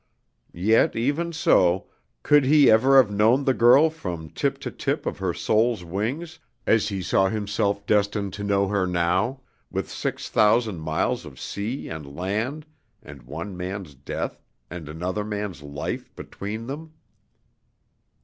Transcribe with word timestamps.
Yet 0.55 0.95
even 0.95 1.31
so, 1.31 1.85
could 2.23 2.43
he 2.43 2.71
ever 2.71 2.97
have 2.97 3.11
known 3.11 3.43
the 3.43 3.53
girl 3.53 3.91
from 3.91 4.31
tip 4.31 4.57
to 4.61 4.71
tip 4.71 5.05
of 5.05 5.19
her 5.19 5.31
soul's 5.31 5.83
wings, 5.83 6.39
as 6.65 6.89
he 6.89 7.03
saw 7.03 7.29
himself 7.29 7.85
destined 7.85 8.33
to 8.33 8.43
know 8.43 8.67
her 8.67 8.87
now, 8.87 9.41
with 9.69 9.91
six 9.91 10.27
thousand 10.27 10.79
miles 10.79 11.23
of 11.23 11.39
sea 11.39 11.87
and 11.87 12.15
land 12.15 12.65
and 13.03 13.21
one 13.27 13.55
man's 13.55 13.93
death 13.93 14.41
and 14.71 14.89
another 14.89 15.23
man's 15.23 15.61
life 15.61 16.15
between 16.15 16.65
them? 16.65 16.93